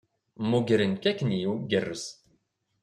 [0.43, 2.05] Mmugren-k akken igerrez.